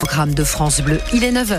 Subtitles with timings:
[0.00, 1.58] Programme de France Bleu, il est 9h.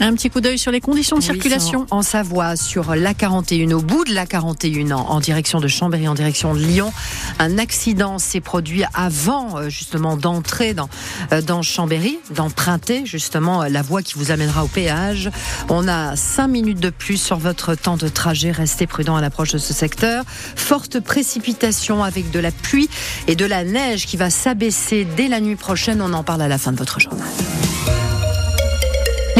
[0.00, 1.86] Un petit coup d'œil sur les conditions de circulation.
[1.90, 6.14] En Savoie, sur la 41, au bout de la 41, en direction de Chambéry, en
[6.14, 6.92] direction de Lyon.
[7.38, 10.90] Un accident s'est produit avant, euh, justement, d'entrer dans,
[11.32, 15.30] euh, dans Chambéry, d'emprunter, justement, la voie qui vous amènera au péage.
[15.70, 18.50] On a 5 minutes de plus sur votre temps de trajet.
[18.50, 20.24] Restez prudent à l'approche de ce secteur.
[20.56, 22.90] Forte précipitation avec de la pluie
[23.28, 26.02] et de la neige qui va s'abaisser dès la nuit prochaine.
[26.02, 27.26] On en parle à la fin de votre journal.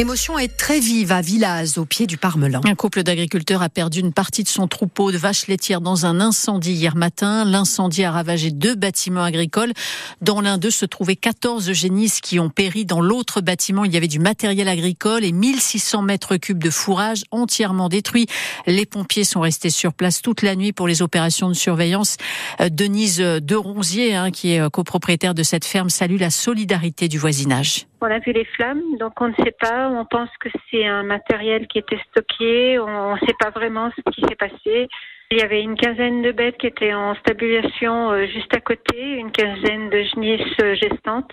[0.00, 2.62] L'émotion est très vive à Villaz, au pied du Parmelan.
[2.64, 6.22] Un couple d'agriculteurs a perdu une partie de son troupeau de vaches laitières dans un
[6.22, 7.44] incendie hier matin.
[7.44, 9.74] L'incendie a ravagé deux bâtiments agricoles.
[10.22, 12.86] Dans l'un d'eux se trouvaient 14 génisses qui ont péri.
[12.86, 17.24] Dans l'autre bâtiment, il y avait du matériel agricole et 1600 mètres cubes de fourrage
[17.30, 18.26] entièrement détruits.
[18.66, 22.16] Les pompiers sont restés sur place toute la nuit pour les opérations de surveillance.
[22.62, 27.06] Euh, Denise de Ronzier, hein, qui est euh, copropriétaire de cette ferme, salue la solidarité
[27.06, 27.89] du voisinage.
[28.02, 29.88] On a vu les flammes, donc on ne sait pas.
[29.88, 32.78] On pense que c'est un matériel qui était stocké.
[32.78, 34.88] On ne sait pas vraiment ce qui s'est passé.
[35.32, 39.14] Il y avait une quinzaine de bêtes qui étaient en stabilisation euh, juste à côté,
[39.14, 41.30] une quinzaine de genisses euh, gestantes.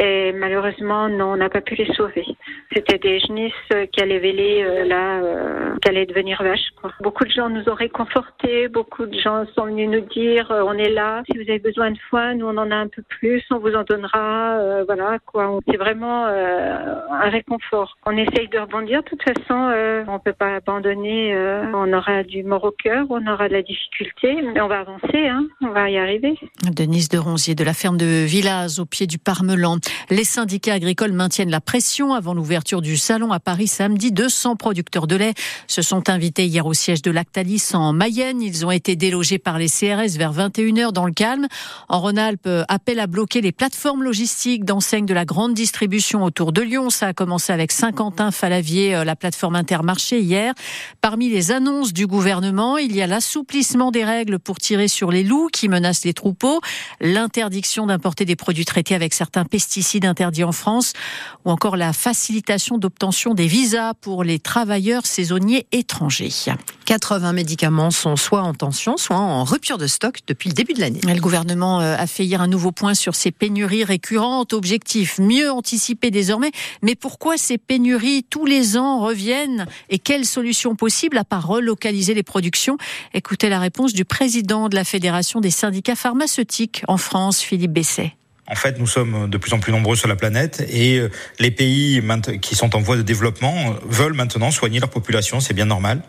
[0.00, 2.24] Et malheureusement, non, on n'a pas pu les sauver.
[2.72, 3.52] C'était des genisses
[3.92, 6.70] qui allaient véler euh, là, euh, qui allaient devenir vaches.
[6.80, 6.92] Quoi.
[7.00, 10.74] Beaucoup de gens nous ont réconfortés, beaucoup de gens sont venus nous dire euh, on
[10.74, 13.42] est là, si vous avez besoin de foin, nous on en a un peu plus,
[13.50, 14.58] on vous en donnera.
[14.58, 15.58] Euh, voilà quoi.
[15.68, 17.96] C'est vraiment euh, un réconfort.
[18.06, 19.02] On essaye de rebondir.
[19.02, 21.34] De toute façon, euh, on peut pas abandonner.
[21.74, 25.28] on aura du mort au cœur, aura de la difficulté, mais on va avancer.
[25.28, 26.34] Hein, on va y arriver.
[26.70, 29.78] Denise de Ronzier de la ferme de Villaz au pied du Parmelan.
[30.10, 34.12] Les syndicats agricoles maintiennent la pression avant l'ouverture du salon à Paris samedi.
[34.12, 35.34] 200 producteurs de lait
[35.66, 38.42] se sont invités hier au siège de Lactalis en Mayenne.
[38.42, 41.46] Ils ont été délogés par les CRS vers 21h dans le calme.
[41.88, 46.62] En Rhône-Alpes, appel à bloquer les plateformes logistiques d'enseignes de la grande distribution autour de
[46.62, 46.90] Lyon.
[46.90, 50.54] Ça a commencé avec Saint-Quentin, Falavier, euh, la plateforme Intermarché hier.
[51.00, 55.24] Parmi les annonces du gouvernement, il y a l'assouplissement des règles pour tirer sur les
[55.24, 56.60] loups qui menacent les troupeaux,
[57.00, 60.92] l'interdiction d'importer des produits traités avec certains pesticides interdits en France,
[61.44, 66.30] ou encore la facilitation d'obtention des visas pour les travailleurs saisonniers étrangers.
[66.88, 70.80] 80 médicaments sont soit en tension, soit en rupture de stock depuis le début de
[70.80, 71.00] l'année.
[71.04, 74.54] Le gouvernement euh, a fait hier un nouveau point sur ces pénuries récurrentes.
[74.54, 76.50] Objectif, mieux anticiper désormais.
[76.80, 82.14] Mais pourquoi ces pénuries tous les ans reviennent et quelles solutions possibles à part relocaliser
[82.14, 82.78] les productions?
[83.12, 88.14] Écoutez la réponse du président de la Fédération des syndicats pharmaceutiques en France, Philippe Besset.
[88.50, 91.50] En fait, nous sommes de plus en plus nombreux sur la planète et euh, les
[91.50, 92.02] pays
[92.40, 96.00] qui sont en voie de développement euh, veulent maintenant soigner leur population, c'est bien normal.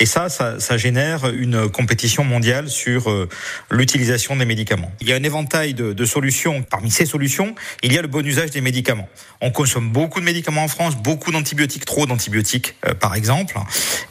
[0.00, 3.28] Et ça, ça, ça, génère une compétition mondiale sur euh,
[3.70, 4.92] l'utilisation des médicaments.
[5.00, 6.62] Il y a un éventail de, de, solutions.
[6.62, 9.08] Parmi ces solutions, il y a le bon usage des médicaments.
[9.40, 13.58] On consomme beaucoup de médicaments en France, beaucoup d'antibiotiques, trop d'antibiotiques, euh, par exemple.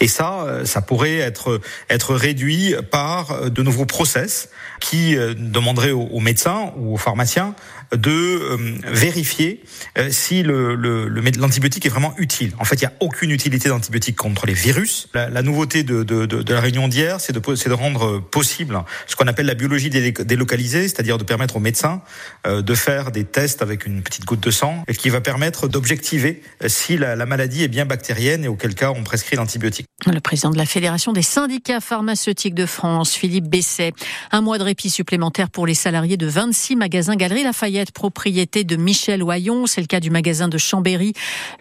[0.02, 4.50] Et ça, euh, ça pourrait être être réduit par de nouveaux process
[4.80, 7.56] qui demanderaient aux, médecins ou aux pharmaciens
[7.92, 9.64] de vérifier
[10.10, 12.52] si le, le, l'antibiotique est vraiment utile.
[12.60, 15.08] En fait, il n'y a aucune utilité d'antibiotique contre les virus.
[15.14, 18.84] La, la nouveauté de, de, de, de, la réunion d'hier, c'est de, de rendre possible
[19.08, 22.02] ce qu'on appelle la biologie délocalisée, c'est-à-dire de permettre aux médecins
[22.46, 25.68] euh, de faire des tests avec une petite goutte de sang, et qui va permettre
[25.68, 29.88] d'objectiver si la, la maladie est bien bactérienne et auquel cas on prescrit l'antibiotique.
[30.14, 33.92] Le président de la Fédération des syndicats pharmaceutiques de France, Philippe Besset.
[34.32, 38.78] Un mois de répit supplémentaire pour les salariés de 26 magasins Galerie Lafayette, propriété de
[38.78, 39.66] Michel Oyon.
[39.66, 41.12] C'est le cas du magasin de Chambéry.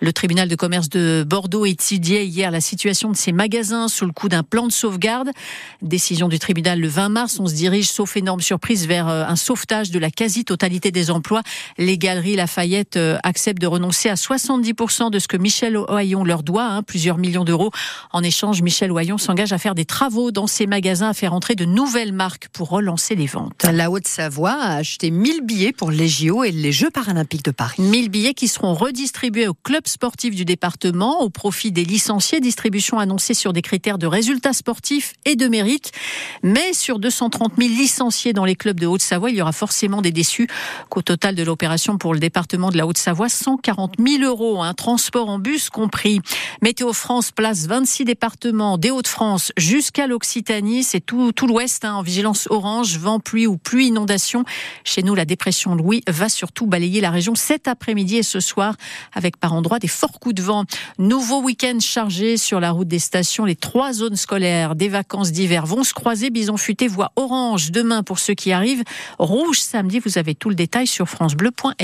[0.01, 4.12] Le tribunal de commerce de Bordeaux étudiait hier la situation de ces magasins sous le
[4.12, 5.31] coup d'un plan de sauvegarde.
[5.83, 7.41] Décision du tribunal le 20 mars.
[7.41, 11.43] On se dirige, sauf énorme surprise, vers euh, un sauvetage de la quasi-totalité des emplois.
[11.79, 16.45] Les Galeries Lafayette euh, acceptent de renoncer à 70% de ce que Michel Oyon leur
[16.45, 17.73] doit, hein, plusieurs millions d'euros.
[18.12, 21.55] En échange, Michel Oyon s'engage à faire des travaux dans ces magasins, à faire entrer
[21.55, 23.65] de nouvelles marques pour relancer les ventes.
[23.65, 27.81] La Haute-Savoie a acheté 1000 billets pour les JO et les Jeux paralympiques de Paris.
[27.81, 32.41] 1000 billets qui seront redistribués aux clubs sportifs du département au profit des licenciés.
[32.41, 35.93] Distribution annoncée sur des critères de résultats sportifs et de mérite.
[36.43, 40.12] Mais sur 230 000 licenciés dans les clubs de Haute-Savoie, il y aura forcément des
[40.12, 40.49] déçus.
[40.91, 45.31] Qu'au total de l'opération pour le département de la Haute-Savoie, 140 000 euros, un transport
[45.31, 46.21] en bus compris.
[46.61, 50.85] Météo France place 26 départements départements des Hauts-de-France jusqu'à l'Occitanie.
[50.85, 54.43] C'est tout, l'ouest hein, en vigilance orange, vent, pluie ou pluie, inondation.
[54.85, 58.75] Chez nous, la dépression Louis va surtout balayer la région cet après-midi et ce soir
[59.13, 60.65] avec par endroits des forts coups de vent.
[60.99, 63.45] Nouveau week-end chargé sur la route des stations.
[63.45, 66.31] Les trois zones scolaires des vacances d'hiver vont se croiser.
[66.31, 68.83] Bison futé voit orange demain pour ceux qui arrivent.
[69.19, 69.99] Rouge samedi.
[69.99, 71.77] Vous avez tout le détail sur francebleu.fr.